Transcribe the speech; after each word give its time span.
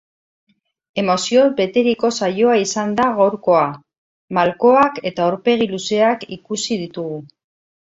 Emozioz 1.01 1.43
beteriko 1.59 2.11
saioa 2.21 2.57
izan 2.63 2.97
da 3.03 3.07
gaurkoa, 3.21 3.63
malkoak 4.41 5.01
eta 5.13 5.29
aurpegi 5.31 5.73
luzeak 5.79 6.31
ikusi 6.41 6.85
ditugu. 6.87 7.27